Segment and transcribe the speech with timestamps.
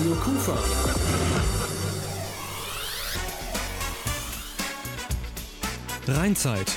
[0.00, 0.58] Radio Kufa.
[6.08, 6.72] Rheinzeit.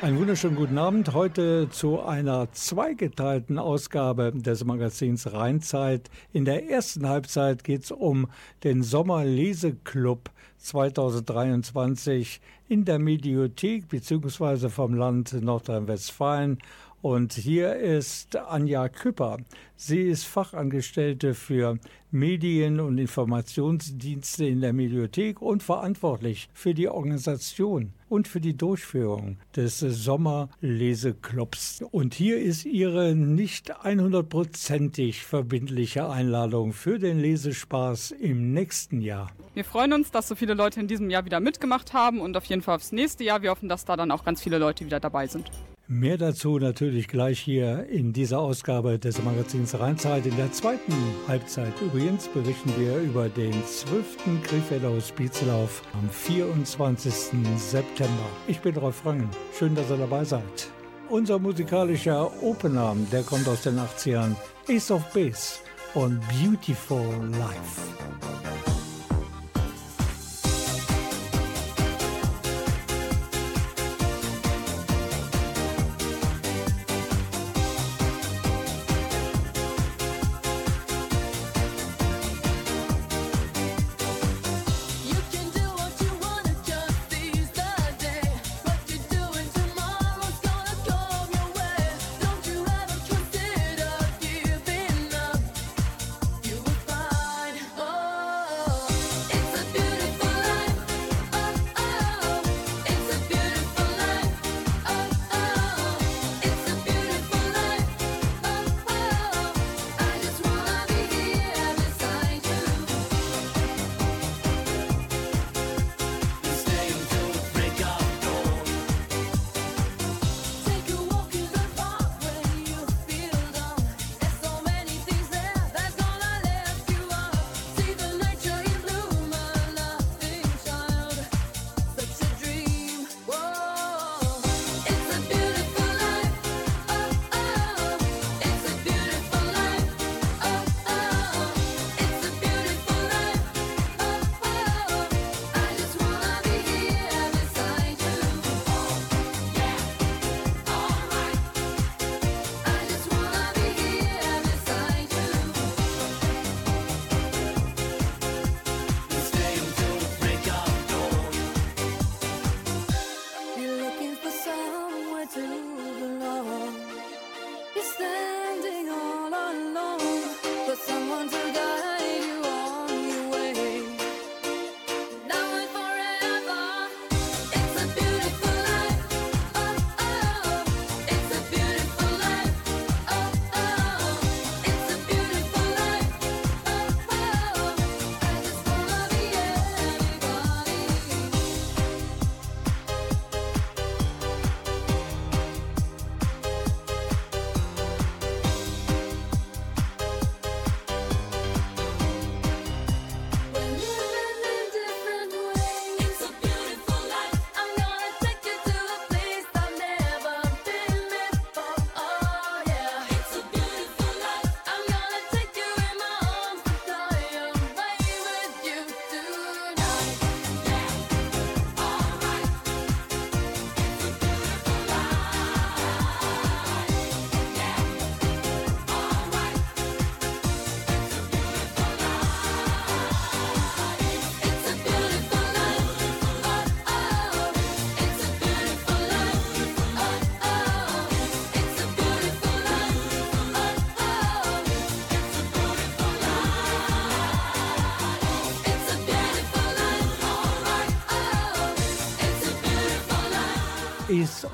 [0.00, 1.12] Einen wunderschönen guten Abend.
[1.12, 6.08] Heute zu einer zweigeteilten Ausgabe des Magazins Rheinzeit.
[6.32, 8.26] In der ersten Halbzeit geht es um
[8.64, 14.70] den Sommerleseklub 2023 in der Mediothek bzw.
[14.70, 16.56] vom Land Nordrhein-Westfalen
[17.02, 19.36] und hier ist Anja Küpper.
[19.74, 21.80] Sie ist Fachangestellte für
[22.12, 29.38] Medien- und Informationsdienste in der Mediathek und verantwortlich für die Organisation und für die Durchführung
[29.56, 31.82] des Sommerleseklubs.
[31.90, 39.32] Und hier ist ihre nicht 100%ig verbindliche Einladung für den Lesespaß im nächsten Jahr.
[39.54, 42.44] Wir freuen uns, dass so viele Leute in diesem Jahr wieder mitgemacht haben und auf
[42.44, 43.42] jeden Fall aufs nächste Jahr.
[43.42, 45.50] Wir hoffen, dass da dann auch ganz viele Leute wieder dabei sind.
[45.92, 50.24] Mehr dazu natürlich gleich hier in dieser Ausgabe des Magazins Rheinzeit.
[50.24, 50.94] In der zweiten
[51.28, 54.42] Halbzeit übrigens berichten wir über den 12.
[54.42, 57.12] Krefelder Hospizlauf am 24.
[57.58, 58.26] September.
[58.48, 59.28] Ich bin Rolf Rangen.
[59.58, 60.70] Schön, dass ihr dabei seid.
[61.10, 64.34] Unser musikalischer Opener, der kommt aus den 80ern,
[64.70, 65.58] Ace of Base
[65.92, 67.04] und Beautiful
[67.38, 68.71] Life.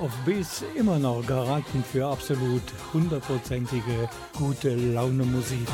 [0.01, 2.63] Of Base immer noch Garanten für absolut
[2.93, 5.67] hundertprozentige gute Laune Musik.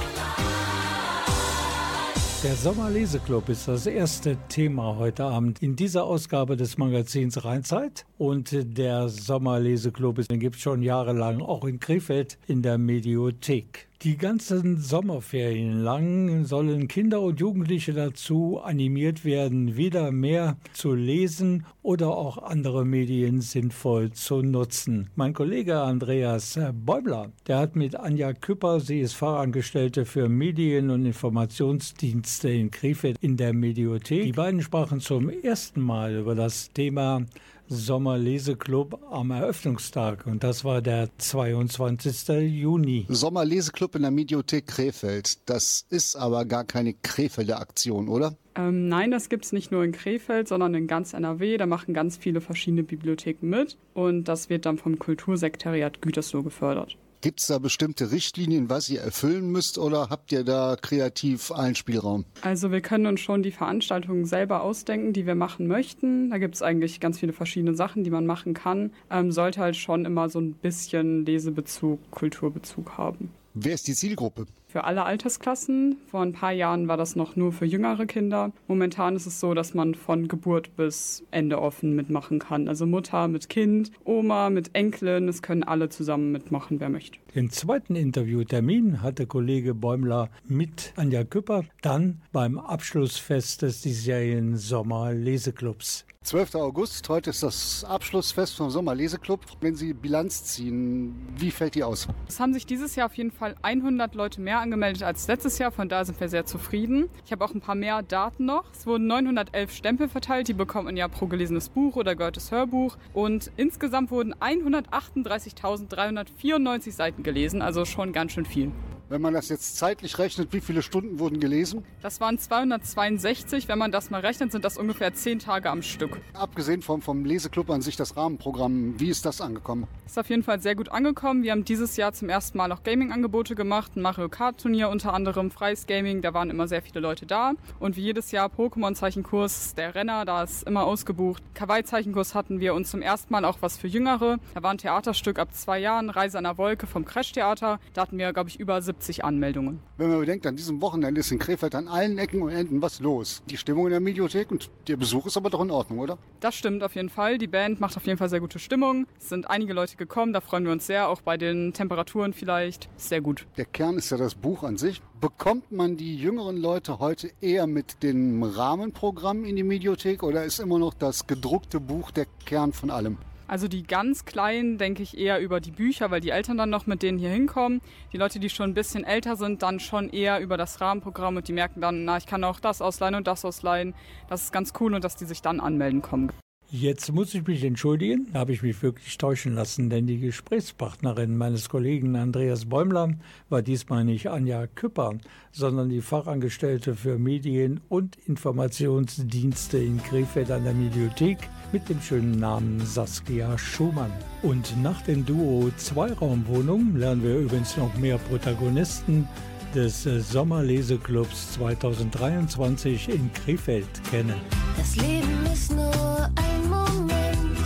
[2.43, 8.05] Der Sommerleseklub ist das erste Thema heute Abend in dieser Ausgabe des Magazins Rheinzeit.
[8.19, 13.89] Und der Sommerleseklub gibt es schon jahrelang auch in Krefeld in der Mediothek.
[14.03, 21.65] Die ganzen Sommerferien lang sollen Kinder und Jugendliche dazu animiert werden, wieder mehr zu lesen
[21.83, 25.09] oder auch andere Medien sinnvoll zu nutzen.
[25.15, 31.07] Mein Kollege Andreas Bäumler, der hat mit Anja Küpper, sie ist Fachangestellte für Medien- und
[31.07, 34.25] Informationsdienste in Krefeld in der Mediothek.
[34.25, 37.25] Die beiden sprachen zum ersten Mal über das Thema
[37.69, 42.29] Sommerleseclub am Eröffnungstag und das war der 22.
[42.61, 43.07] Juni.
[43.09, 45.49] Sommerleseclub in der Mediothek Krefeld.
[45.49, 48.37] Das ist aber gar keine Krefelder Aktion, oder?
[48.57, 51.57] Ähm, nein, das gibt es nicht nur in Krefeld, sondern in ganz NRW.
[51.57, 56.97] Da machen ganz viele verschiedene Bibliotheken mit und das wird dann vom Kultursekretariat Gütersloh gefördert.
[57.25, 61.75] Gibt es da bestimmte Richtlinien, was ihr erfüllen müsst oder habt ihr da kreativ einen
[61.75, 62.27] Spielraum?
[62.43, 66.29] Also wir können uns schon die Veranstaltungen selber ausdenken, die wir machen möchten.
[66.29, 68.93] Da gibt es eigentlich ganz viele verschiedene Sachen, die man machen kann.
[69.11, 73.31] Ähm, sollte halt schon immer so ein bisschen Lesebezug, Kulturbezug haben.
[73.55, 74.47] Wer ist die Zielgruppe?
[74.75, 75.99] für alle Altersklassen.
[76.11, 78.51] Vor ein paar Jahren war das noch nur für jüngere Kinder.
[78.67, 82.67] Momentan ist es so, dass man von Geburt bis Ende offen mitmachen kann.
[82.67, 87.21] Also Mutter mit Kind, Oma mit Enkelin, es können alle zusammen mitmachen, wer möchte.
[87.37, 96.05] Den zweiten Interviewtermin hatte Kollege Bäumler mit Anja Küpper dann beim Abschlussfest des diesjährigen Sommerleseclubs.
[96.25, 96.55] 12.
[96.55, 99.41] August, heute ist das Abschlussfest vom Sommerleseclub.
[99.61, 102.09] Wenn Sie Bilanz ziehen, wie fällt die aus?
[102.27, 105.71] Es haben sich dieses Jahr auf jeden Fall 100 Leute mehr angemeldet als letztes Jahr,
[105.71, 107.11] von daher sind wir sehr zufrieden.
[107.27, 108.65] Ich habe auch ein paar mehr Daten noch.
[108.73, 112.97] Es wurden 911 Stempel verteilt, die bekommt man ja pro gelesenes Buch oder gehörtes Hörbuch.
[113.13, 118.73] Und insgesamt wurden 138.394 Seiten gelesen, also schon ganz schön viel.
[119.11, 121.85] Wenn man das jetzt zeitlich rechnet, wie viele Stunden wurden gelesen?
[122.01, 123.69] Das waren 262.
[123.69, 126.19] Wenn man das mal rechnet, sind das ungefähr zehn Tage am Stück.
[126.33, 129.87] Abgesehen vom, vom Leseclub an sich, das Rahmenprogramm, wie ist das angekommen?
[130.07, 131.43] Ist auf jeden Fall sehr gut angekommen.
[131.43, 133.95] Wir haben dieses Jahr zum ersten Mal auch Gaming-Angebote gemacht.
[133.95, 137.53] Ein Mario Kart-Turnier unter anderem, freies Gaming, da waren immer sehr viele Leute da.
[137.81, 141.43] Und wie jedes Jahr Pokémon-Zeichenkurs, der Renner, da ist immer ausgebucht.
[141.53, 144.39] Kawaii-Zeichenkurs hatten wir und zum ersten Mal auch was für Jüngere.
[144.55, 147.79] Da war ein Theaterstück ab zwei Jahren, Reise an der Wolke vom Crash-Theater.
[147.93, 149.81] Da hatten wir, glaube ich, über 70 Anmeldungen.
[149.97, 153.01] Wenn man bedenkt, an diesem Wochenende ist in Krefeld an allen Ecken und Enden was
[153.01, 153.43] los.
[153.49, 156.19] Die Stimmung in der Mediothek und der Besuch ist aber doch in Ordnung, oder?
[156.41, 157.39] Das stimmt auf jeden Fall.
[157.39, 159.07] Die Band macht auf jeden Fall sehr gute Stimmung.
[159.19, 162.89] Es sind einige Leute gekommen, da freuen wir uns sehr, auch bei den Temperaturen vielleicht.
[162.97, 163.47] Sehr gut.
[163.57, 165.03] Der Kern ist ja das Buch an sich.
[165.21, 170.59] Bekommt man die jüngeren Leute heute eher mit dem Rahmenprogramm in die Mediothek oder ist
[170.59, 173.19] immer noch das gedruckte Buch der Kern von allem?
[173.47, 176.87] Also die ganz Kleinen denke ich eher über die Bücher, weil die Eltern dann noch
[176.87, 177.81] mit denen hier hinkommen.
[178.13, 181.47] Die Leute, die schon ein bisschen älter sind, dann schon eher über das Rahmenprogramm und
[181.47, 183.95] die merken dann, na, ich kann auch das ausleihen und das ausleihen.
[184.29, 186.31] Das ist ganz cool und dass die sich dann anmelden kommen.
[186.71, 191.69] Jetzt muss ich mich entschuldigen, habe ich mich wirklich täuschen lassen, denn die Gesprächspartnerin meines
[191.69, 193.11] Kollegen Andreas Bäumler
[193.49, 195.13] war diesmal nicht Anja Küpper,
[195.53, 201.39] sondern die Fachangestellte für Medien- und Informationsdienste in Krefeld an der Mediathek
[201.71, 204.13] mit dem schönen Namen Saskia Schumann.
[204.43, 209.29] Und nach dem Duo Zweiraumwohnung lernen wir übrigens noch mehr Protagonisten
[209.75, 214.41] des Sommerleseclubs 2023 in Krefeld kennen.
[214.77, 217.59] Das Leben ist nur ein Moment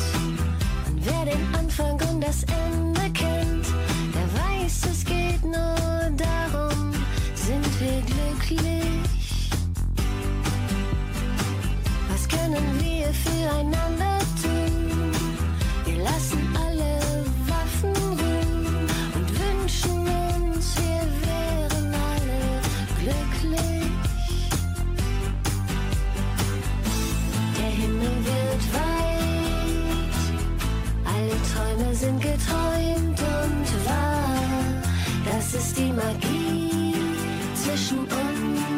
[0.87, 3.67] und wer den Anfang und das Ende kennt,
[4.15, 6.93] der weiß, es geht nur darum,
[7.35, 9.51] sind wir glücklich.
[12.11, 14.18] Was können wir füreinander
[28.59, 30.15] Wird weit,
[31.05, 34.83] alle Träume sind geträumt und wahr.
[35.31, 36.95] Das ist die Magie
[37.55, 38.78] zwischen uns,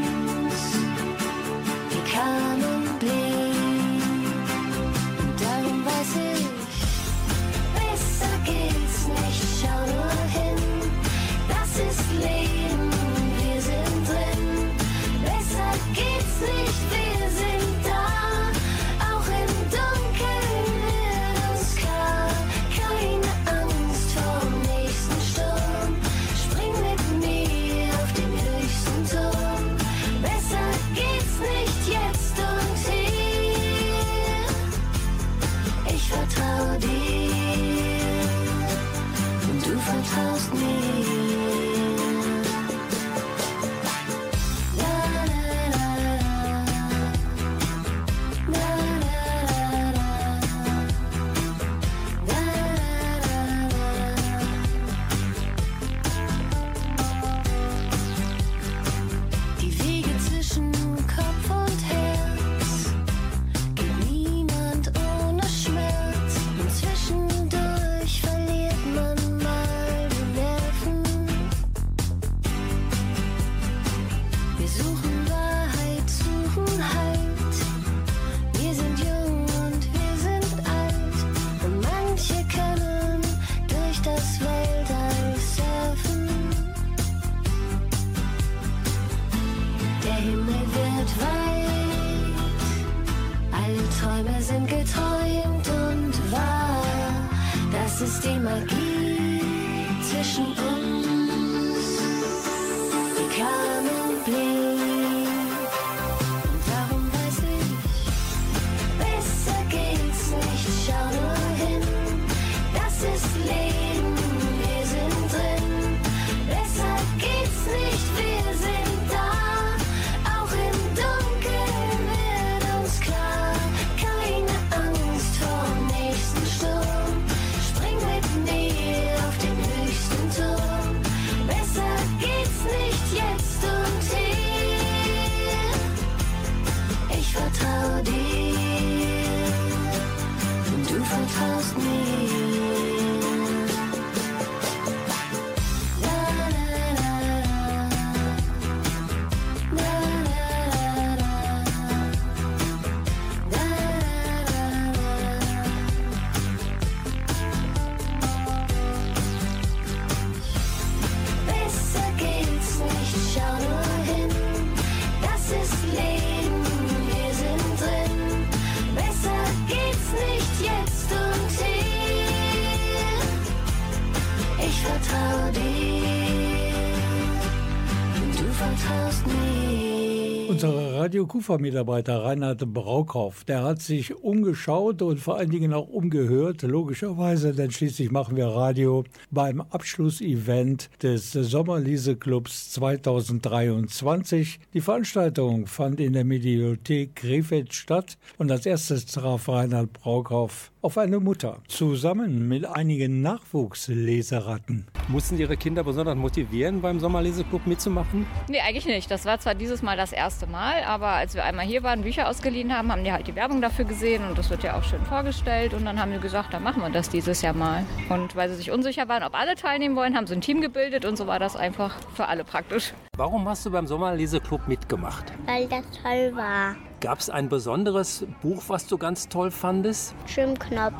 [181.27, 187.71] Kufa-Mitarbeiter Reinhard Braukhoff, der hat sich umgeschaut und vor allen Dingen auch umgehört, logischerweise, denn
[187.71, 194.61] schließlich machen wir Radio beim Abschlussevent des Sommerlese-Clubs 2023.
[194.75, 200.97] Die Veranstaltung fand in der Mediothek Krefeld statt und als erstes traf Reinhard Braukhoff auf
[200.99, 204.87] eine Mutter, zusammen mit einigen Nachwuchsleseratten.
[205.09, 208.27] Mussten Ihre Kinder besonders motivieren, beim Sommerleseclub mitzumachen?
[208.49, 209.11] Nee, eigentlich nicht.
[209.11, 212.29] Das war zwar dieses Mal das erste Mal, aber als wir einmal hier waren, Bücher
[212.29, 215.05] ausgeliehen haben, haben die halt die Werbung dafür gesehen und das wird ja auch schön
[215.05, 217.85] vorgestellt und dann haben die gesagt, dann machen wir das dieses Jahr mal.
[218.09, 221.05] Und weil sie sich unsicher waren, ob alle teilnehmen wollen, haben sie ein Team gebildet
[221.05, 222.93] und so war das einfach für alle praktisch.
[223.17, 225.33] Warum hast du beim Sommerleseclub mitgemacht?
[225.47, 226.77] weil das toll war.
[227.01, 230.15] Gab es ein besonderes Buch, was du ganz toll fandest?
[230.27, 230.95] Schwimmknopf.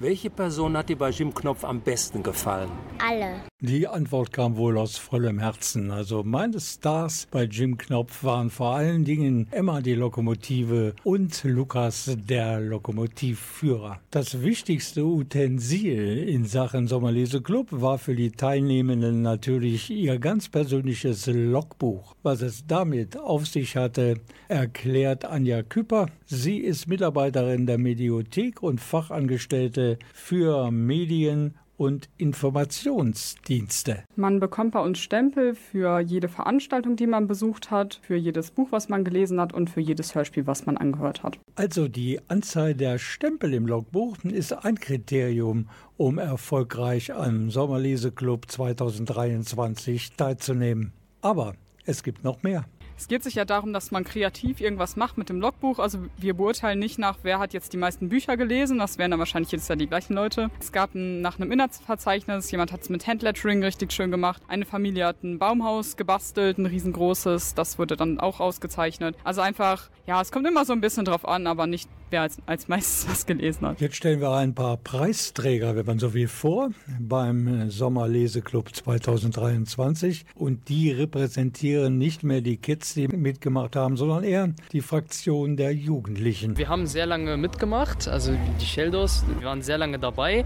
[0.00, 2.68] Welche Person hat dir bei Jim Knopf am besten gefallen?
[2.98, 3.40] Alle.
[3.68, 5.90] Die Antwort kam wohl aus vollem Herzen.
[5.90, 12.16] Also meine Stars bei Jim Knopf waren vor allen Dingen Emma die Lokomotive und Lukas
[12.16, 13.98] der Lokomotivführer.
[14.12, 22.14] Das wichtigste Utensil in Sachen Sommerleseclub war für die Teilnehmenden natürlich ihr ganz persönliches Logbuch.
[22.22, 26.06] Was es damit auf sich hatte, erklärt Anja Küpper.
[26.24, 34.04] Sie ist Mitarbeiterin der Mediothek und Fachangestellte für Medien und Informationsdienste.
[34.16, 38.68] Man bekommt bei uns Stempel für jede Veranstaltung, die man besucht hat, für jedes Buch,
[38.70, 41.38] was man gelesen hat und für jedes Hörspiel, was man angehört hat.
[41.54, 50.12] Also die Anzahl der Stempel im Logbuch ist ein Kriterium, um erfolgreich am Sommerleseclub 2023
[50.12, 50.92] teilzunehmen.
[51.20, 51.54] Aber
[51.84, 52.64] es gibt noch mehr.
[52.98, 55.78] Es geht sich ja darum, dass man kreativ irgendwas macht mit dem Logbuch.
[55.78, 58.78] Also wir beurteilen nicht nach, wer hat jetzt die meisten Bücher gelesen.
[58.78, 60.50] Das wären dann wahrscheinlich jedes Jahr die gleichen Leute.
[60.58, 64.42] Es gab ein, nach einem Inhaltsverzeichnis, jemand hat es mit Handlettering richtig schön gemacht.
[64.48, 67.54] Eine Familie hat ein Baumhaus gebastelt, ein riesengroßes.
[67.54, 69.14] Das wurde dann auch ausgezeichnet.
[69.24, 72.38] Also einfach, ja, es kommt immer so ein bisschen drauf an, aber nicht, wer als,
[72.46, 73.80] als meistes was gelesen hat.
[73.80, 80.24] Jetzt stellen wir ein paar Preisträger, wenn man so will, vor beim Sommerleseclub 2023.
[80.34, 85.72] Und die repräsentieren nicht mehr die Kids, die mitgemacht haben, sondern eher die Fraktion der
[85.72, 86.56] Jugendlichen.
[86.56, 90.44] Wir haben sehr lange mitgemacht, also die Sheldos, wir waren sehr lange dabei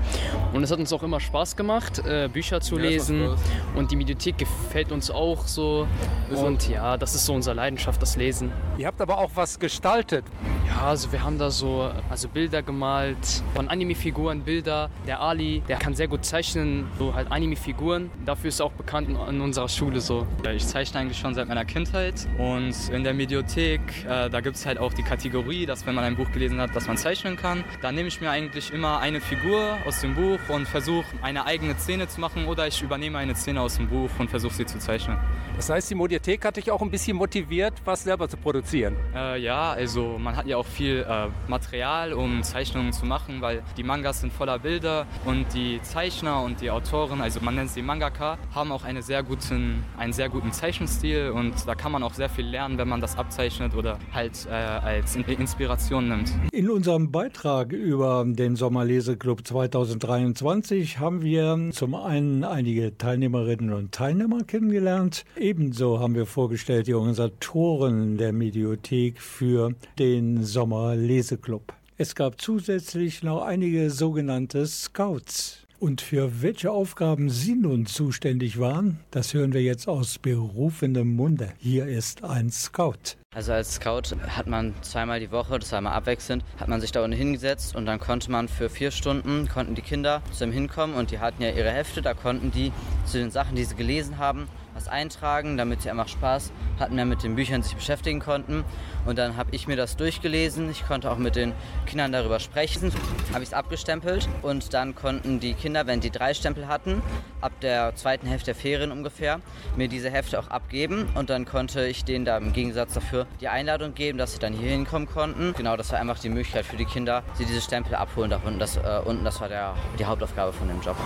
[0.52, 3.34] und es hat uns auch immer Spaß gemacht, äh, Bücher zu lesen
[3.74, 5.86] und die Mediothek gefällt uns auch so
[6.30, 8.52] und ja, das ist so unsere Leidenschaft, das Lesen.
[8.78, 10.24] Ihr habt aber auch was gestaltet.
[10.70, 14.88] Ja, also wir haben da so also Bilder gemalt, von Anime-Figuren Bilder.
[15.04, 18.08] Der Ali, der kann sehr gut zeichnen, so halt Anime-Figuren.
[18.24, 20.28] Dafür ist er auch bekannt in, in unserer Schule so.
[20.44, 24.56] Ja, Ich zeichne eigentlich schon seit meiner Kindheit und in der Mediothek, äh, da gibt
[24.56, 27.36] es halt auch die Kategorie, dass wenn man ein Buch gelesen hat, dass man zeichnen
[27.36, 27.64] kann.
[27.82, 31.74] Da nehme ich mir eigentlich immer eine Figur aus dem Buch und versuche eine eigene
[31.74, 34.78] Szene zu machen oder ich übernehme eine Szene aus dem Buch und versuche sie zu
[34.78, 35.18] zeichnen.
[35.56, 38.96] Das heißt, die Mediothek hat dich auch ein bisschen motiviert, was selber zu produzieren.
[39.14, 43.62] Äh, ja, also man hat ja auch viel äh, Material, um Zeichnungen zu machen, weil
[43.76, 47.82] die Mangas sind voller Bilder und die Zeichner und die Autoren, also man nennt sie
[47.82, 52.14] Mangaka, haben auch eine sehr guten, einen sehr guten Zeichenstil und da kann man auch
[52.14, 56.32] sehr viel lernen, wenn man das abzeichnet oder halt äh, als In- Inspiration nimmt.
[56.52, 64.44] In unserem Beitrag über den Sommerleseclub 2023 haben wir zum einen einige Teilnehmerinnen und Teilnehmer
[64.44, 65.24] kennengelernt.
[65.36, 71.72] Ebenso haben wir vorgestellt die Organisatoren der Mediothek für den Sommerleseclub.
[71.96, 75.66] Es gab zusätzlich noch einige sogenannte Scouts.
[75.78, 81.52] Und für welche Aufgaben Sie nun zuständig waren, das hören wir jetzt aus berufendem Munde.
[81.58, 83.16] Hier ist ein Scout.
[83.34, 87.16] Also als Scout hat man zweimal die Woche, zweimal abwechselnd, hat man sich da unten
[87.16, 91.12] hingesetzt und dann konnte man für vier Stunden, konnten die Kinder zu ihm hinkommen und
[91.12, 92.72] die hatten ja ihre Hefte, da konnten die
[93.06, 97.04] zu den Sachen, die sie gelesen haben, was eintragen, damit sie einfach Spaß hatten, mehr
[97.04, 98.64] mit den Büchern sich beschäftigen konnten.
[99.06, 100.70] Und dann habe ich mir das durchgelesen.
[100.70, 101.52] Ich konnte auch mit den
[101.86, 102.92] Kindern darüber sprechen.
[103.32, 107.02] Habe ich es abgestempelt und dann konnten die Kinder, wenn die drei Stempel hatten,
[107.40, 109.40] ab der zweiten Hälfte der Ferien ungefähr,
[109.76, 111.08] mir diese Hefte auch abgeben.
[111.14, 114.52] Und dann konnte ich denen da im Gegensatz dafür die Einladung geben, dass sie dann
[114.52, 115.54] hier hinkommen konnten.
[115.56, 118.58] Genau, das war einfach die Möglichkeit für die Kinder, sie diese Stempel abholen da unten.
[118.58, 120.96] Das, äh, unten, das war der, die Hauptaufgabe von dem Job.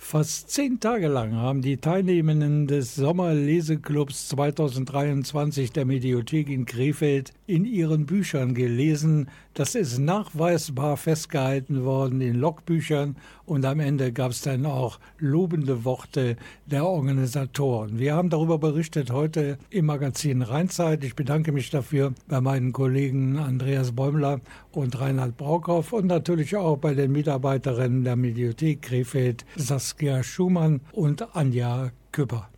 [0.00, 7.66] Fast zehn Tage lang haben die Teilnehmenden des Sommerleseklubs 2023 der Mediothek in Krefeld in
[7.66, 9.28] ihren Büchern gelesen.
[9.58, 15.84] Das ist nachweisbar festgehalten worden in Logbüchern und am Ende gab es dann auch lobende
[15.84, 16.36] Worte
[16.66, 17.98] der Organisatoren.
[17.98, 21.02] Wir haben darüber berichtet heute im Magazin Rheinzeit.
[21.02, 26.76] Ich bedanke mich dafür bei meinen Kollegen Andreas Bäumler und Reinhard Braukauf und natürlich auch
[26.76, 32.48] bei den Mitarbeiterinnen der Mediothek Krefeld, Saskia Schumann und Anja Küpper.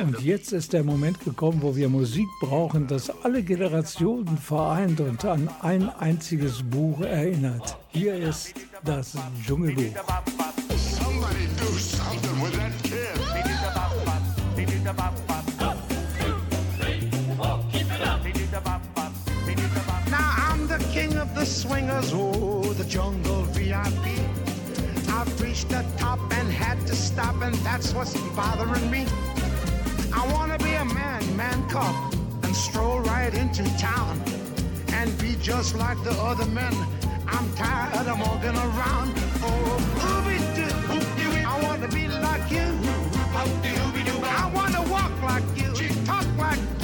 [0.00, 5.24] Und jetzt ist der Moment gekommen, wo wir Musik brauchen, das alle Generationen vereint und
[5.24, 7.76] an ein einziges Buch erinnert.
[7.88, 8.54] Hier ist
[8.84, 9.14] das
[9.44, 9.94] Dschungelbuch.
[20.10, 24.27] Now I'm the king of the swingers, oh, the jungle VIP.
[25.18, 29.04] I've reached the top and had to stop, and that's what's bothering me.
[30.14, 31.92] I wanna be a man, man cub,
[32.44, 34.22] and stroll right into town
[34.92, 36.72] and be just like the other men.
[37.26, 39.12] I'm tired of walking around.
[39.42, 40.70] Oh, ooby doo,
[41.52, 42.68] I wanna be like you.
[43.34, 45.72] I wanna walk like you,
[46.04, 46.77] talk like you,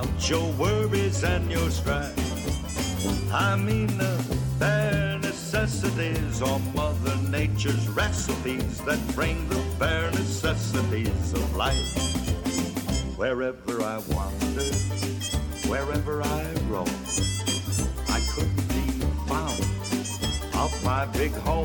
[0.00, 2.16] About your worries and your strife.
[3.34, 11.54] I mean the bare necessities are Mother Nature's recipes that bring the bare necessities of
[11.54, 11.76] life.
[13.18, 14.72] Wherever I wander,
[15.68, 16.88] wherever I roam,
[18.08, 19.60] I couldn't be found
[20.54, 21.59] off my big home.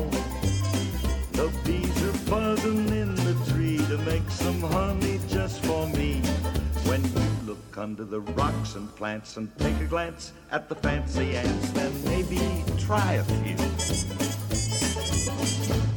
[9.16, 12.38] And take a glance at the fancy ants, then maybe
[12.78, 13.56] try a few.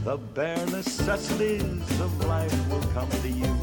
[0.05, 3.53] The bare necessities of life will come to you.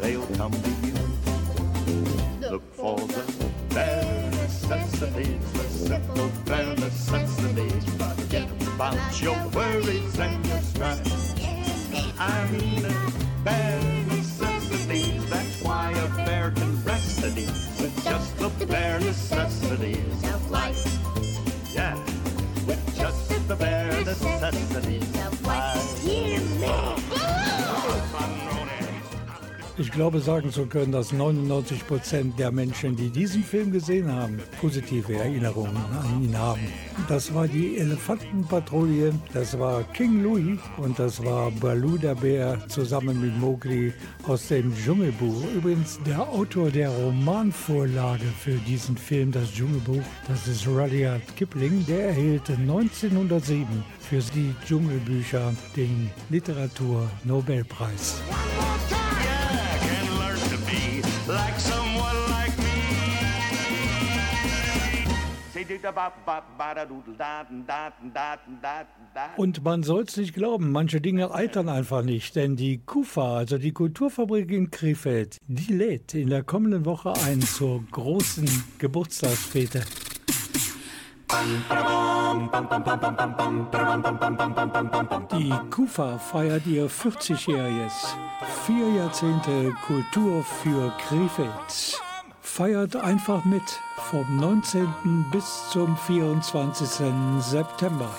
[0.00, 0.94] They'll come to you.
[2.50, 7.84] Look for the bare necessities, the simple bare necessities.
[8.16, 12.18] Forget about your worries and your strife.
[12.18, 12.82] I mean
[13.44, 14.15] bare
[18.66, 20.84] the bare necessities of life.
[21.72, 21.94] Yeah,
[22.66, 24.85] with just the bare necessities
[29.78, 34.40] Ich glaube, sagen zu können, dass 99 Prozent der Menschen, die diesen Film gesehen haben,
[34.58, 36.62] positive Erinnerungen an ihn haben.
[37.08, 43.20] Das war die Elefantenpatrouille, das war King Louis und das war Baloo der Bär zusammen
[43.20, 43.92] mit Mowgli
[44.26, 45.44] aus dem Dschungelbuch.
[45.54, 51.84] Übrigens der Autor der Romanvorlage für diesen Film, das Dschungelbuch, das ist Rudyard Kipling.
[51.84, 53.66] Der erhielt 1907
[54.00, 58.22] für die Dschungelbücher den Literatur-Nobelpreis.
[61.28, 62.66] Like someone like me.
[69.36, 73.58] Und man soll es nicht glauben, manche Dinge eitern einfach nicht, denn die KUFA, also
[73.58, 79.82] die Kulturfabrik in Krefeld, die lädt in der kommenden Woche ein zur großen Geburtstagsfete.
[85.32, 88.14] Die KUFA feiert ihr 40-jähriges.
[88.64, 92.00] Vier Jahrzehnte Kultur für Krefeld.
[92.40, 94.86] Feiert einfach mit vom 19.
[95.32, 96.88] bis zum 24.
[97.40, 98.10] September.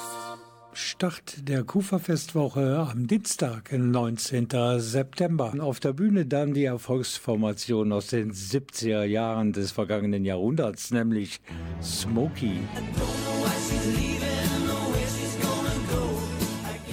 [0.80, 4.48] Start der Kufa-Festwoche am Dienstag, 19.
[4.78, 5.52] September.
[5.60, 11.42] Auf der Bühne dann die Erfolgsformation aus den 70er Jahren des vergangenen Jahrhunderts, nämlich
[11.82, 12.60] Smokey.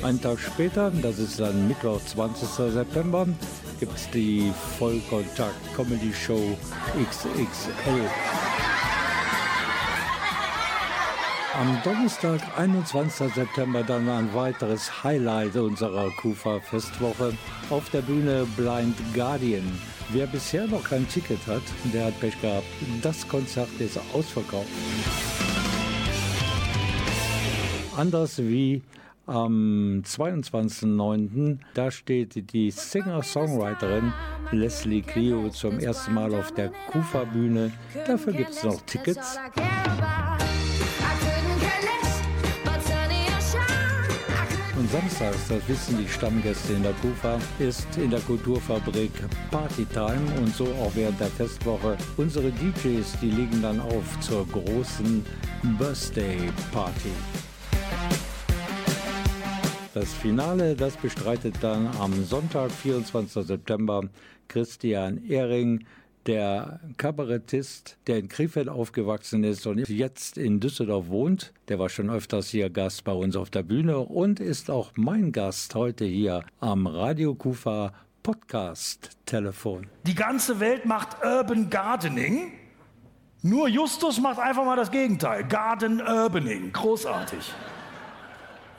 [0.03, 2.73] Einen Tag später, das ist dann Mittwoch, 20.
[2.73, 3.29] September,
[3.81, 6.57] gibt es die Vollkontakt Comedy Show
[7.11, 8.54] XXL.
[11.57, 13.33] Am Donnerstag, 21.
[13.33, 17.33] September, dann ein weiteres Highlight unserer Kufa-Festwoche.
[17.71, 19.63] Auf der Bühne Blind Guardian.
[20.11, 21.63] Wer bisher noch kein Ticket hat,
[21.93, 22.67] der hat Pech gehabt.
[23.03, 24.67] Das Konzert ist ausverkauft.
[27.97, 28.83] Anders wie
[29.27, 31.59] am 22.09.
[31.75, 34.13] Da steht die Singer-Songwriterin
[34.51, 37.71] Leslie Clio zum ersten Mal auf der Kufa-Bühne.
[38.07, 39.39] Dafür gibt es noch Tickets.
[44.85, 49.13] Und samstags, das wissen die Stammgäste in der Kufa, ist in der Kulturfabrik
[49.51, 51.97] Partytime und so auch während der Festwoche.
[52.19, 55.25] Unsere DJs, die legen dann auf zur großen
[55.79, 56.37] Birthday
[56.71, 57.13] Party.
[59.95, 63.47] Das Finale, das bestreitet dann am Sonntag, 24.
[63.47, 64.03] September,
[64.49, 65.87] Christian Ehring,
[66.27, 71.53] der Kabarettist, der in Krefeld aufgewachsen ist und jetzt in Düsseldorf wohnt.
[71.69, 75.33] Der war schon öfters hier Gast bei uns auf der Bühne und ist auch mein
[75.33, 79.87] Gast heute hier am Radio Kufa Podcast Telefon.
[80.07, 82.53] Die ganze Welt macht Urban Gardening.
[83.43, 85.45] Nur Justus macht einfach mal das Gegenteil.
[85.45, 86.73] Garden Urbaning.
[86.73, 87.53] Großartig.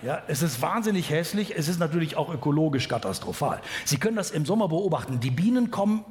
[0.02, 3.62] Ja, es ist wahnsinnig hässlich, es ist natürlich auch ökologisch katastrophal.
[3.86, 5.20] Sie können das im Sommer beobachten.
[5.20, 6.04] Die Bienen kommen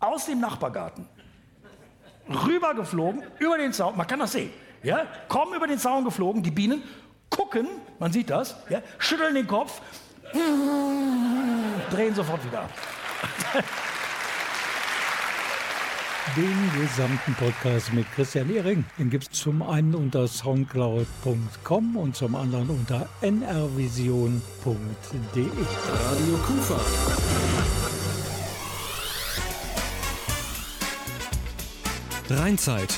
[0.00, 1.06] aus dem Nachbargarten
[2.28, 4.50] rübergeflogen, über den Zaun, man kann das sehen,
[4.82, 6.82] ja, kommen über den Zaun geflogen, die Bienen
[7.28, 9.80] gucken, man sieht das, ja, schütteln den Kopf,
[11.90, 12.70] drehen sofort wieder ab.
[16.36, 22.36] Den gesamten Podcast mit Christian Ehring, den gibt es zum einen unter soundcloud.com und zum
[22.36, 24.40] anderen unter nrvision.de.
[25.34, 27.79] Radio Kufa.
[32.30, 32.96] Rheinzeit.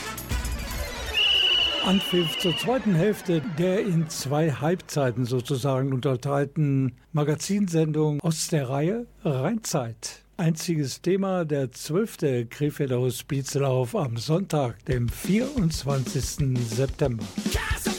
[1.85, 10.23] Anpfiff zur zweiten Hälfte der in zwei Halbzeiten sozusagen unterteilten Magazinsendung aus der Reihe Rheinzeit.
[10.37, 16.59] Einziges Thema der zwölfte Krefelder Hospizlauf am Sonntag, dem 24.
[16.69, 17.25] September.
[17.53, 17.92] Well,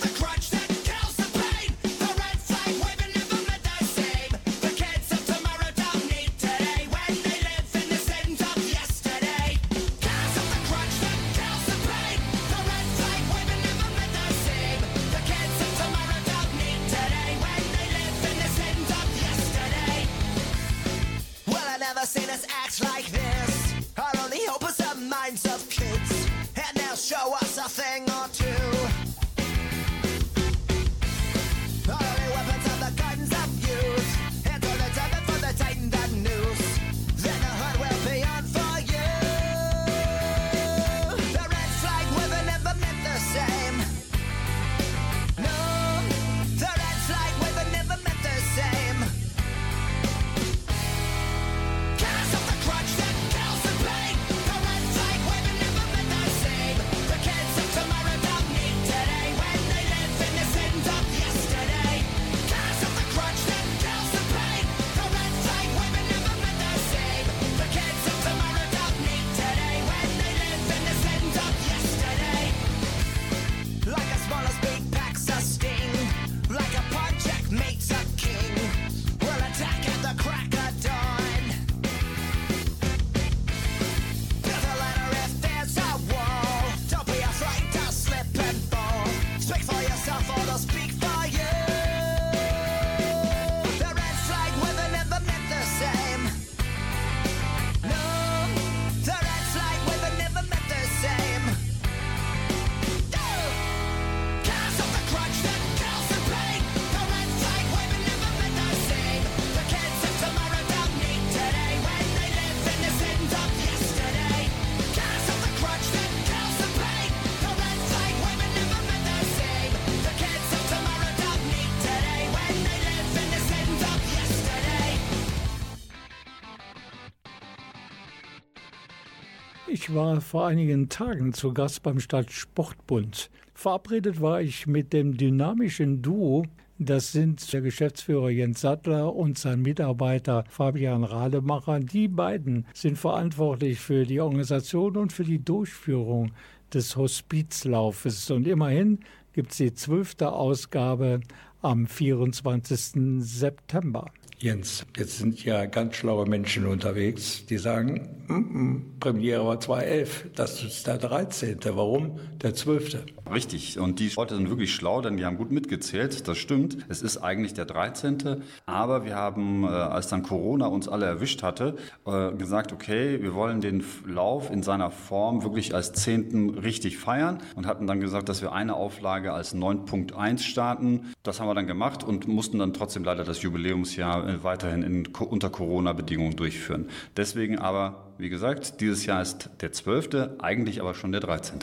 [129.93, 133.29] Ich war vor einigen Tagen zu Gast beim Stadtsportbund.
[133.53, 136.47] Verabredet war ich mit dem dynamischen Duo.
[136.79, 141.79] Das sind der Geschäftsführer Jens Sattler und sein Mitarbeiter Fabian Rademacher.
[141.79, 146.31] Die beiden sind verantwortlich für die Organisation und für die Durchführung
[146.73, 148.31] des Hospizlaufes.
[148.31, 148.97] Und immerhin
[149.31, 151.21] gibt es die zwölfte Ausgabe
[151.61, 153.19] am 24.
[153.19, 154.09] September.
[154.43, 160.31] Jens, jetzt sind ja ganz schlaue Menschen unterwegs, die sagen, mm -mm, Premiere war 2011,
[160.35, 161.59] das ist der 13.
[161.63, 163.05] Warum der 12.?
[163.31, 166.77] Richtig, und die Leute sind wirklich schlau, denn die haben gut mitgezählt, das stimmt.
[166.89, 171.41] Es ist eigentlich der 13., aber wir haben, äh, als dann Corona uns alle erwischt
[171.41, 176.49] hatte, äh, gesagt, okay, wir wollen den Lauf in seiner Form wirklich als 10.
[176.49, 181.13] richtig feiern und hatten dann gesagt, dass wir eine Auflage als 9.1 starten.
[181.23, 185.49] Das haben wir dann gemacht und mussten dann trotzdem leider das Jubiläumsjahr weiterhin in, unter
[185.49, 186.87] Corona-Bedingungen durchführen.
[187.17, 191.59] Deswegen aber, wie gesagt, dieses Jahr ist der 12., eigentlich aber schon der 13.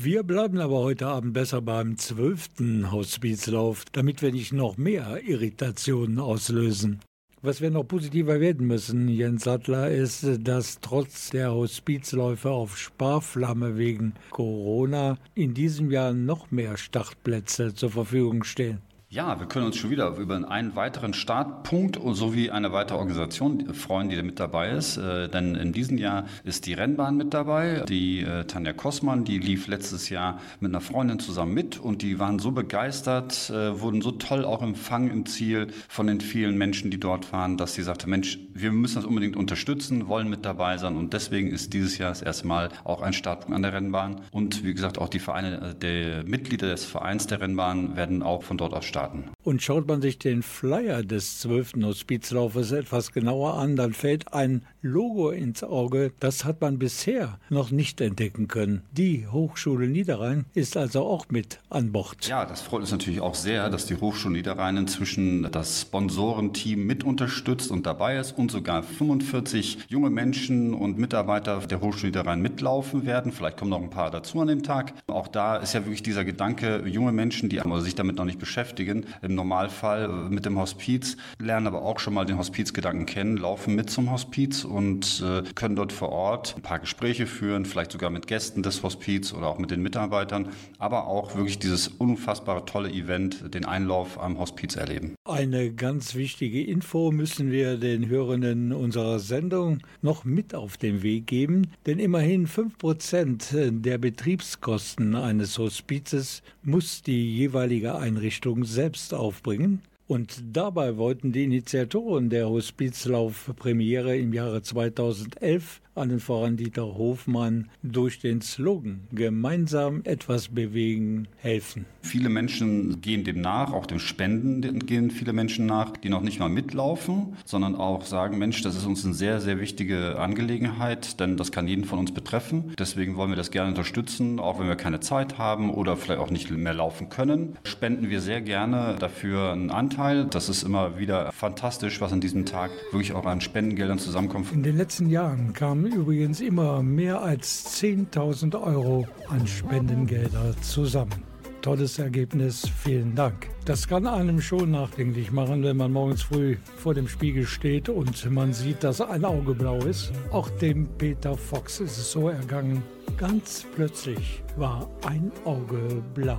[0.00, 2.90] Wir bleiben aber heute Abend besser beim 12.
[2.92, 7.00] Hospizlauf, damit wir nicht noch mehr Irritationen auslösen.
[7.40, 13.76] Was wir noch positiver werden müssen, Jens Sattler, ist, dass trotz der Hospizläufe auf Sparflamme
[13.76, 18.80] wegen Corona in diesem Jahr noch mehr Startplätze zur Verfügung stehen.
[19.10, 24.10] Ja, wir können uns schon wieder über einen weiteren Startpunkt sowie eine weitere Organisation freuen,
[24.10, 24.98] die mit dabei ist.
[24.98, 27.86] Äh, denn in diesem Jahr ist die Rennbahn mit dabei.
[27.88, 32.18] Die äh, Tanja Kossmann, die lief letztes Jahr mit einer Freundin zusammen mit und die
[32.18, 36.90] waren so begeistert, äh, wurden so toll auch empfangen im Ziel von den vielen Menschen,
[36.90, 40.76] die dort waren, dass sie sagte, Mensch, wir müssen das unbedingt unterstützen, wollen mit dabei
[40.76, 44.20] sein und deswegen ist dieses Jahr das erste Mal auch ein Startpunkt an der Rennbahn.
[44.32, 48.58] Und wie gesagt, auch die Vereine, der Mitglieder des Vereins der Rennbahn werden auch von
[48.58, 49.37] dort aus starten starten.
[49.48, 51.82] Und schaut man sich den Flyer des 12.
[51.82, 57.70] Hospizlaufes etwas genauer an, dann fällt ein Logo ins Auge, das hat man bisher noch
[57.70, 58.82] nicht entdecken können.
[58.92, 62.28] Die Hochschule Niederrhein ist also auch mit an Bord.
[62.28, 67.02] Ja, das freut uns natürlich auch sehr, dass die Hochschule Niederrhein inzwischen das Sponsorenteam mit
[67.02, 73.06] unterstützt und dabei ist und sogar 45 junge Menschen und Mitarbeiter der Hochschule Niederrhein mitlaufen
[73.06, 73.32] werden.
[73.32, 74.92] Vielleicht kommen noch ein paar dazu an dem Tag.
[75.06, 79.06] Auch da ist ja wirklich dieser Gedanke, junge Menschen, die sich damit noch nicht beschäftigen,
[79.22, 83.88] im Normalfall mit dem Hospiz, lernen aber auch schon mal den Hospizgedanken kennen, laufen mit
[83.88, 88.26] zum Hospiz und äh, können dort vor Ort ein paar Gespräche führen, vielleicht sogar mit
[88.26, 90.48] Gästen des Hospiz oder auch mit den Mitarbeitern,
[90.78, 95.14] aber auch wirklich dieses unfassbare tolle Event, den Einlauf am Hospiz erleben.
[95.24, 101.26] Eine ganz wichtige Info müssen wir den Hörenden unserer Sendung noch mit auf den Weg
[101.26, 109.82] geben, denn immerhin 5% der Betriebskosten eines Hospizes muss die jeweilige Einrichtung selbst aufbringen.
[110.06, 118.20] Und dabei wollten die Initiatoren der Hospizlauf-Premiere im Jahre 2011 allen voran Dieter Hofmann, durch
[118.20, 121.86] den Slogan Gemeinsam etwas bewegen, helfen.
[122.02, 126.40] Viele Menschen gehen dem nach, auch dem Spenden gehen viele Menschen nach, die noch nicht
[126.40, 131.36] mal mitlaufen, sondern auch sagen, Mensch, das ist uns eine sehr, sehr wichtige Angelegenheit, denn
[131.36, 132.72] das kann jeden von uns betreffen.
[132.78, 136.30] Deswegen wollen wir das gerne unterstützen, auch wenn wir keine Zeit haben oder vielleicht auch
[136.30, 137.56] nicht mehr laufen können.
[137.64, 140.26] Spenden wir sehr gerne dafür einen Anteil.
[140.26, 144.52] Das ist immer wieder fantastisch, was an diesem Tag wirklich auch an Spendengeldern zusammenkommt.
[144.52, 151.22] In den letzten Jahren kamen übrigens immer mehr als 10.000 Euro an Spendengelder zusammen.
[151.62, 153.48] Tolles Ergebnis, vielen Dank.
[153.64, 158.30] Das kann einem schon nachdenklich machen, wenn man morgens früh vor dem Spiegel steht und
[158.30, 160.12] man sieht, dass ein Auge blau ist.
[160.30, 162.82] Auch dem Peter Fox ist es so ergangen.
[163.16, 166.38] Ganz plötzlich war ein Auge blau.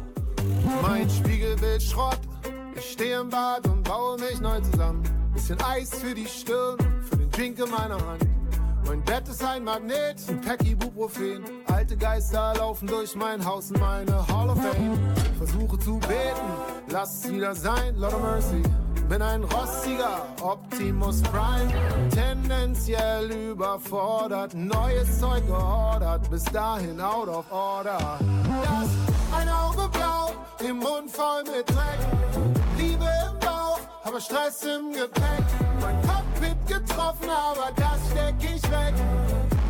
[0.81, 2.19] Mein Spiegelbild Schrott.
[2.75, 5.03] Ich stehe im Bad und baue mich neu zusammen.
[5.33, 6.77] Bisschen Eis für die Stirn,
[7.09, 8.38] für den Drink in meiner Hand.
[8.85, 11.43] Mein Bett ist ein Magnet, ein Pack Ibuprofen.
[11.67, 14.97] Alte Geister laufen durch mein Haus in meine Hall of Fame.
[15.37, 16.47] Versuche zu beten,
[16.89, 18.63] lass es wieder sein, Lord of Mercy.
[19.07, 21.71] Bin ein rostiger Optimus Prime,
[22.13, 28.19] tendenziell überfordert, neues Zeug geordert, bis dahin out of order.
[28.63, 31.99] Das ein Auge blau, im Mund voll mit Dreck,
[32.77, 35.68] Liebe im Bauch, aber Stress im Gepäck.
[36.99, 38.93] Getroffen, aber das steck ich weg.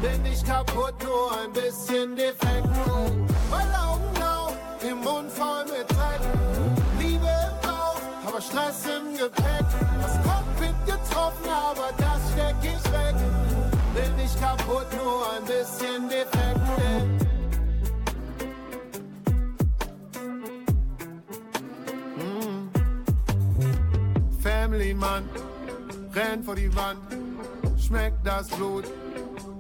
[0.02, 2.68] Bin nicht kaputt, nur ein bisschen defekt.
[3.52, 6.22] Weil Augen blau, im Mund voll mit Dreck.
[6.98, 9.66] Liebe im Bauch, aber Stress im Gepäck.
[10.02, 13.16] Das Cockpit getroffen, aber das steck ich weg.
[13.94, 16.60] Bin nicht kaputt, nur ein bisschen defekt.
[22.18, 22.70] Mm.
[24.42, 25.30] Family Mann
[26.20, 27.00] rennt vor die Wand,
[27.78, 28.84] schmeckt das Blut,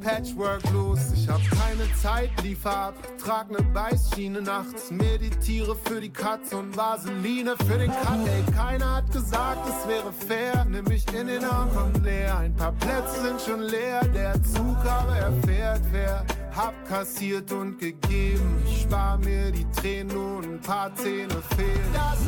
[0.01, 0.99] Patchwork los.
[1.13, 6.75] Ich hab keine Zeit, liefer ab, trag ne Beißschiene nachts, meditiere für die Katze und
[6.75, 8.27] Vaseline für den Cut.
[8.27, 12.37] Ey, keiner hat gesagt, es wäre fair, nimm mich in den Arm, komm näher.
[12.37, 16.25] Ein paar Plätze sind schon leer, der Zug aber er fährt, wer
[16.59, 18.63] hab kassiert und gegeben.
[18.65, 21.93] Ich spar mir die Tränen, nur ein paar Zähne fehlen.
[21.93, 22.19] Das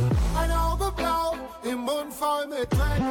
[0.42, 3.04] ein Auge blau, im Mund voll mit Dreck.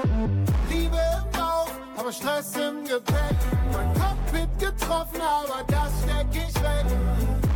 [0.70, 3.36] Liebe im Bauch, aber Stress im Gepäck.
[3.72, 6.86] Mein Cockpit getroffen, aber das steck ich weg.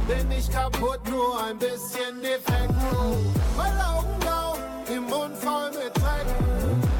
[0.09, 2.75] Bin nicht kaputt, nur ein bisschen defekt.
[3.57, 4.59] Weil Augen blau,
[4.95, 6.29] im Mund voll mit Dreck.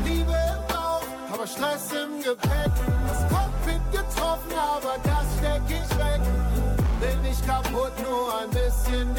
[0.07, 2.73] Liebe im Bauch, aber Stress im Gepäck.
[3.09, 5.44] Das Cockpit getroffen, aber das steck ich.
[7.45, 9.15] Bin nicht kaputt, nur ein bisschen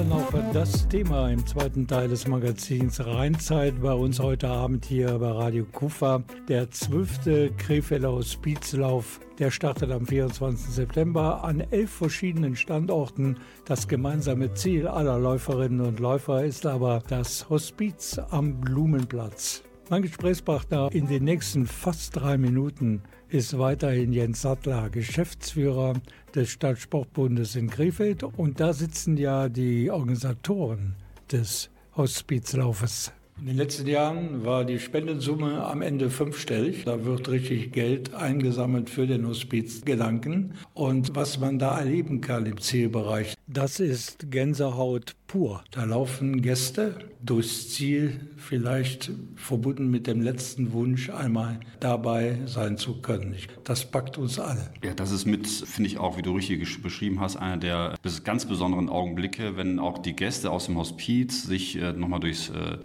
[0.00, 5.18] Immer noch das Thema im zweiten Teil des Magazins Rheinzeit bei uns heute Abend hier
[5.18, 6.22] bei Radio Kufa.
[6.48, 10.70] Der zwölfte Krefelder Hospizlauf, der startet am 24.
[10.74, 13.36] September an elf verschiedenen Standorten.
[13.66, 19.62] Das gemeinsame Ziel aller Läuferinnen und Läufer ist aber das Hospiz am Blumenplatz.
[19.90, 25.94] Mein Gesprächspartner in den nächsten fast drei Minuten ist weiterhin Jens Sattler, Geschäftsführer
[26.32, 28.22] des Stadtsportbundes in Krefeld.
[28.22, 30.94] Und da sitzen ja die Organisatoren
[31.32, 33.12] des Hospizlaufes.
[33.40, 36.84] In den letzten Jahren war die Spendensumme am Ende fünfstellig.
[36.84, 40.52] Da wird richtig Geld eingesammelt für den Hospizgedanken.
[40.74, 45.62] Und was man da erleben kann im Zielbereich, das ist Gänsehaut pur.
[45.70, 53.00] Da laufen Gäste durchs Ziel, vielleicht verbunden mit dem letzten Wunsch, einmal dabei sein zu
[53.00, 53.36] können.
[53.64, 54.72] Das packt uns alle.
[54.82, 58.44] Ja, das ist mit, finde ich auch, wie du richtig beschrieben hast, einer der ganz
[58.46, 62.32] besonderen Augenblicke, wenn auch die Gäste aus dem Hospiz sich äh, nochmal äh,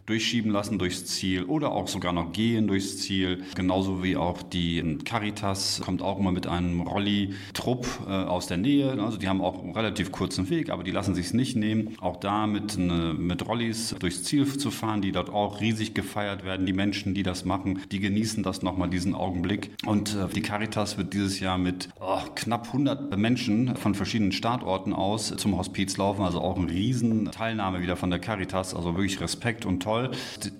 [0.05, 3.43] durchschieben lassen durchs Ziel oder auch sogar noch gehen durchs Ziel.
[3.55, 9.01] Genauso wie auch die Caritas kommt auch immer mit einem Rolli-Trupp äh, aus der Nähe.
[9.01, 11.95] Also die haben auch einen relativ kurzen Weg, aber die lassen sich es nicht nehmen.
[11.99, 16.45] Auch da mit, ne, mit Rollis durchs Ziel zu fahren, die dort auch riesig gefeiert
[16.45, 16.65] werden.
[16.65, 19.71] Die Menschen, die das machen, die genießen das nochmal, diesen Augenblick.
[19.85, 24.93] Und äh, die Caritas wird dieses Jahr mit oh, knapp 100 Menschen von verschiedenen Startorten
[24.93, 26.23] aus zum Hospiz laufen.
[26.23, 28.73] Also auch eine riesen Teilnahme wieder von der Caritas.
[28.73, 30.11] Also wirklich Respekt und toll.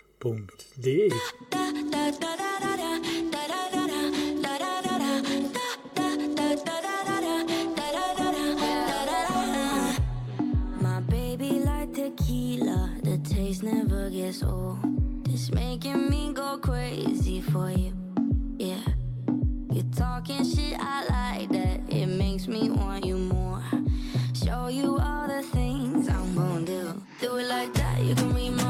[10.81, 14.79] My baby like tequila, the taste never gets old.
[15.29, 17.93] It's making me go crazy for you.
[18.57, 18.81] Yeah,
[19.71, 21.81] you're talking shit, I like that.
[21.89, 23.63] It makes me want you more.
[24.33, 27.01] Show you all the things I'm gonna do.
[27.19, 28.64] Do it like that, you can read my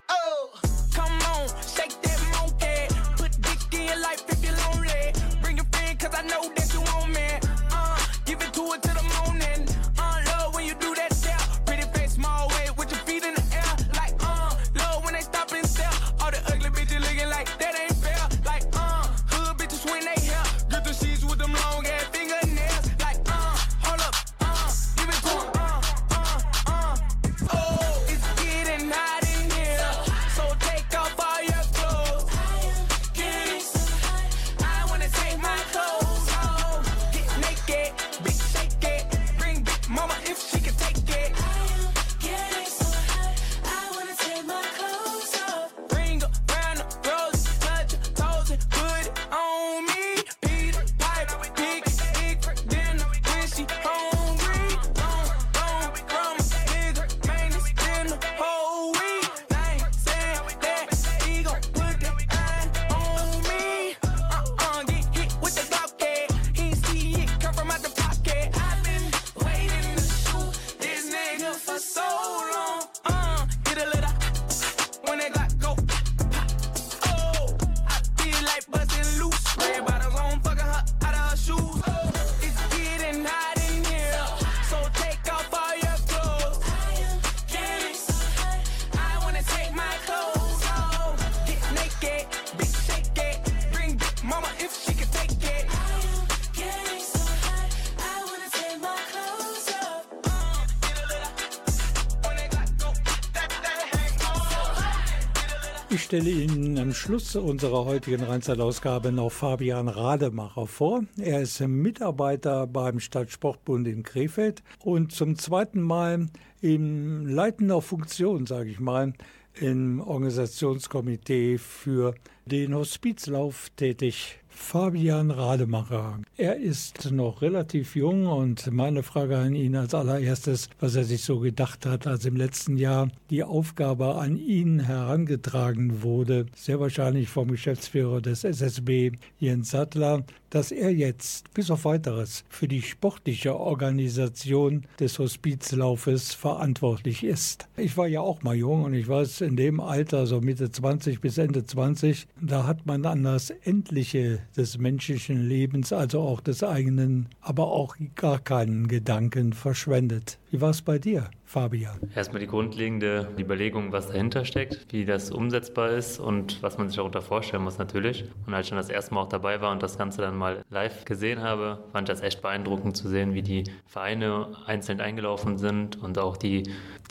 [106.14, 111.02] Stelle Ihnen am Schluss unserer heutigen Rheinzeit-Ausgabe noch Fabian Rademacher vor.
[111.18, 116.28] Er ist Mitarbeiter beim Stadtsportbund in Krefeld und zum zweiten Mal
[116.60, 119.12] in leitender Funktion, sage ich mal,
[119.54, 122.14] im Organisationskomitee für
[122.46, 124.38] den Hospizlauf tätig.
[124.55, 126.20] Fabian Rademacher.
[126.36, 131.22] Er ist noch relativ jung und meine Frage an ihn als allererstes, was er sich
[131.24, 137.28] so gedacht hat, als im letzten Jahr die Aufgabe an ihn herangetragen wurde, sehr wahrscheinlich
[137.28, 140.24] vom Geschäftsführer des SSB Jens Sattler,
[140.55, 147.66] dass er jetzt bis auf weiteres für die sportliche Organisation des Hospizlaufes verantwortlich ist.
[147.76, 151.20] Ich war ja auch mal jung und ich weiß, in dem Alter, so Mitte 20
[151.20, 156.62] bis Ende 20, da hat man an das Endliche des menschlichen Lebens, also auch des
[156.62, 160.38] eigenen, aber auch gar keinen Gedanken verschwendet.
[160.52, 161.99] Wie war es bei dir, Fabian?
[162.14, 166.97] Erstmal die grundlegende Überlegung, was dahinter steckt, wie das umsetzbar ist und was man sich
[166.97, 168.24] darunter vorstellen muss natürlich.
[168.47, 170.64] Und als ich dann das erste Mal auch dabei war und das Ganze dann mal
[170.70, 175.59] live gesehen habe, fand ich das echt beeindruckend zu sehen, wie die Vereine einzeln eingelaufen
[175.59, 176.64] sind und auch die,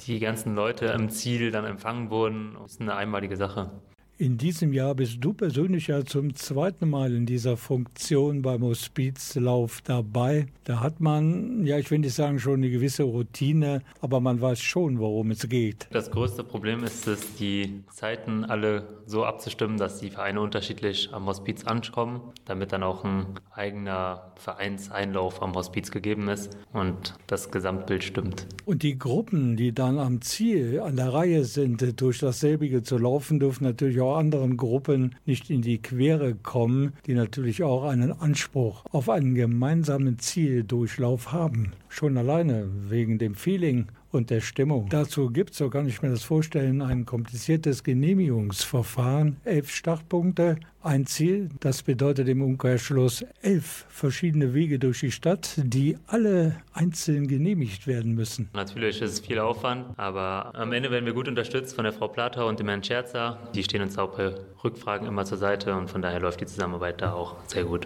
[0.07, 2.57] die ganzen Leute im Ziel dann empfangen wurden.
[2.61, 3.71] Das ist eine einmalige Sache.
[4.23, 9.81] In diesem Jahr bist du persönlich ja zum zweiten Mal in dieser Funktion beim Hospizlauf
[9.81, 10.45] dabei.
[10.63, 14.61] Da hat man, ja, ich will nicht sagen schon eine gewisse Routine, aber man weiß
[14.61, 15.89] schon, worum es geht.
[15.91, 21.25] Das größte Problem ist es, die Zeiten alle so abzustimmen, dass die Vereine unterschiedlich am
[21.25, 28.05] Hospiz ankommen, damit dann auch ein eigener Vereinseinlauf am Hospiz gegeben ist und das Gesamtbild
[28.05, 28.47] stimmt.
[28.63, 33.41] Und die Gruppen, die dann am Ziel an der Reihe sind, durch dasselbige zu laufen,
[33.41, 38.85] dürfen natürlich auch anderen Gruppen nicht in die Quere kommen, die natürlich auch einen Anspruch
[38.91, 41.73] auf einen gemeinsamen Zieldurchlauf haben.
[41.89, 44.87] Schon alleine wegen dem Feeling und der Stimmung.
[44.89, 49.37] Dazu gibt es, so kann ich mir das vorstellen, ein kompliziertes Genehmigungsverfahren.
[49.43, 51.49] Elf Startpunkte, ein Ziel.
[51.59, 58.13] Das bedeutet im Umkehrschluss elf verschiedene Wege durch die Stadt, die alle einzeln genehmigt werden
[58.13, 58.49] müssen.
[58.53, 62.07] Natürlich ist es viel Aufwand, aber am Ende werden wir gut unterstützt von der Frau
[62.07, 63.39] Plater und dem Herrn Scherzer.
[63.55, 67.01] Die stehen uns auch bei Rückfragen immer zur Seite und von daher läuft die Zusammenarbeit
[67.01, 67.85] da auch sehr gut.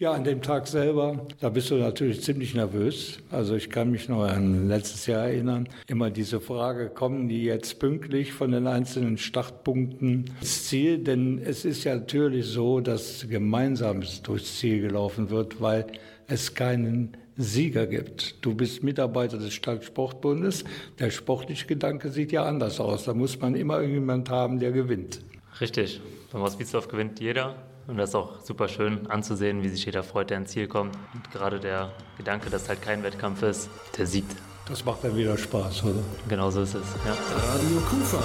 [0.00, 3.18] Ja, an dem Tag selber, da bist du natürlich ziemlich nervös.
[3.32, 7.80] Also ich kann mich noch an letztes Jahr erinnern, immer diese Frage, kommen die jetzt
[7.80, 10.98] pünktlich von den einzelnen Startpunkten ins Ziel?
[10.98, 15.86] Denn es ist ja natürlich so, dass gemeinsam durchs Ziel gelaufen wird, weil
[16.28, 18.36] es keinen Sieger gibt.
[18.44, 20.62] Du bist Mitarbeiter des Stadtsportbundes.
[21.00, 23.02] Der sportliche Gedanke sieht ja anders aus.
[23.02, 25.20] Da muss man immer irgendjemand haben, der gewinnt.
[25.60, 26.00] Richtig.
[26.30, 27.54] Beim Hospizlauf gewinnt jeder.
[27.86, 30.94] Und das ist auch super schön anzusehen, wie sich jeder freut, der ins Ziel kommt.
[31.14, 34.36] Und gerade der Gedanke, dass halt kein Wettkampf ist, der siegt.
[34.68, 36.00] Das macht dann wieder Spaß, oder?
[36.28, 37.16] Genau so ist es, ja.
[37.50, 38.22] Radio Kufa.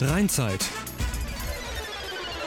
[0.00, 0.64] Rheinzeit.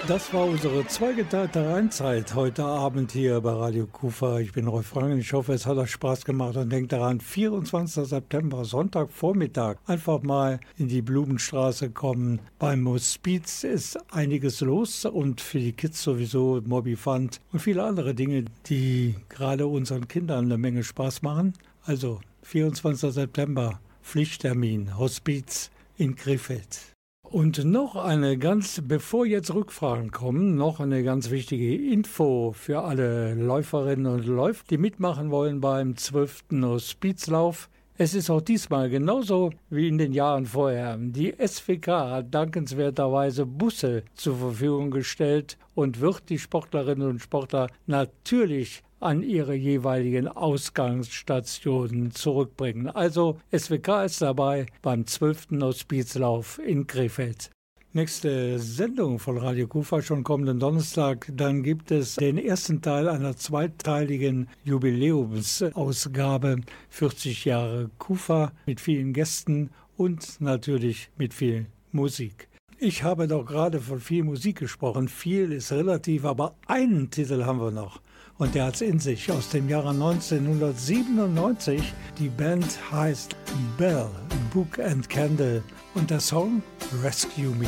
[0.09, 4.39] Das war unsere zweigeteilte Rheinzeit heute Abend hier bei Radio Kufa.
[4.39, 5.19] Ich bin Rolf Franken.
[5.19, 8.07] Ich hoffe, es hat euch Spaß gemacht und denkt daran, 24.
[8.07, 12.39] September, Sonntagvormittag, einfach mal in die Blumenstraße kommen.
[12.57, 18.15] Beim Hospiz ist einiges los und für die Kids sowieso Mobby Fund und viele andere
[18.15, 21.53] Dinge, die gerade unseren Kindern eine Menge Spaß machen.
[21.83, 23.13] Also 24.
[23.13, 26.95] September, Pflichttermin, Hospiz in Krefeld.
[27.31, 33.35] Und noch eine ganz, bevor jetzt Rückfragen kommen, noch eine ganz wichtige Info für alle
[33.35, 36.45] Läuferinnen und Läufer, die mitmachen wollen beim 12.
[36.63, 37.69] Hospizlauf.
[37.99, 40.97] Es ist auch diesmal genauso wie in den Jahren vorher.
[40.97, 48.81] Die SWK hat dankenswerterweise Busse zur Verfügung gestellt und wird die Sportlerinnen und Sportler natürlich
[48.99, 52.87] an ihre jeweiligen Ausgangsstationen zurückbringen.
[52.87, 55.61] Also SWK ist dabei beim 12.
[55.61, 57.51] Hospizlauf in Krefeld.
[57.91, 61.27] Nächste Sendung von Radio Kufa schon kommenden Donnerstag.
[61.33, 66.57] Dann gibt es den ersten Teil einer zweiteiligen Jubiläumsausgabe
[66.89, 72.47] 40 Jahre Kufa mit vielen Gästen und natürlich mit viel Musik.
[72.77, 75.07] Ich habe doch gerade von viel Musik gesprochen.
[75.07, 78.01] Viel ist relativ, aber einen Titel haben wir noch.
[78.39, 81.93] Und der hat es in sich aus dem Jahre 1997.
[82.17, 83.35] Die Band heißt
[83.77, 84.09] Bell,
[84.53, 85.61] Book and Candle.
[85.93, 86.63] Und der Song
[87.03, 87.67] Rescue Me,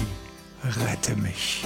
[0.63, 1.65] Rette mich.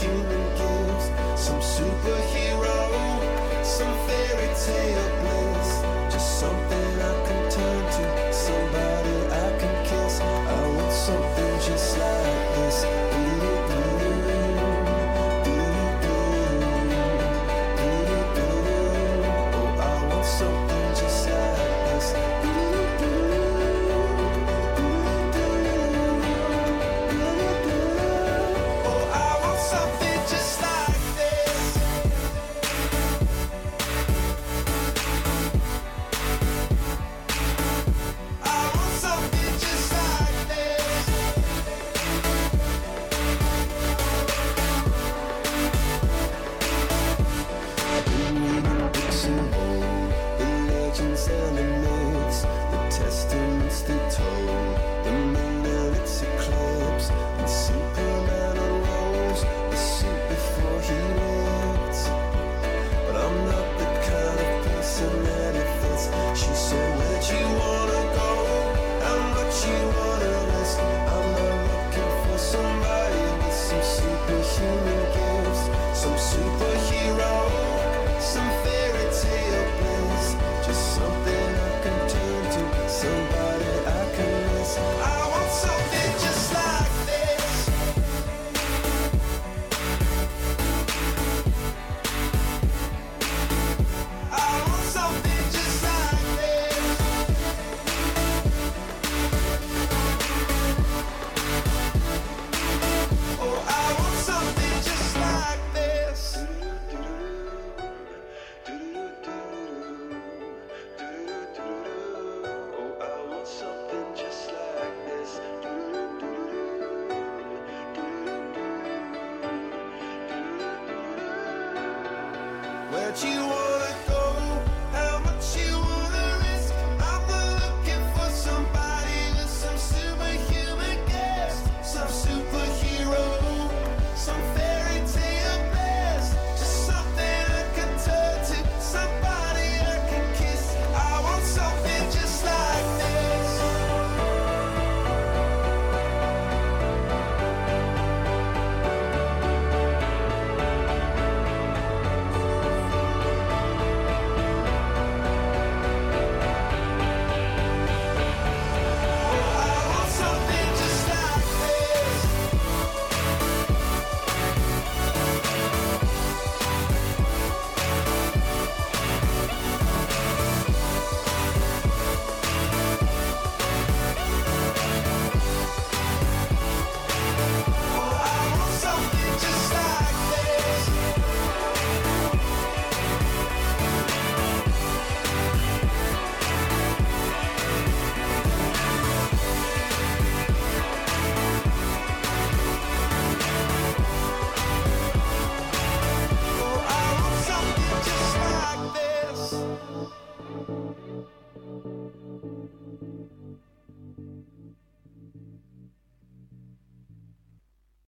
[0.00, 1.04] human gives
[1.36, 2.78] some superhero,
[3.62, 5.82] some fairy tale bliss,
[6.12, 7.49] just something I can.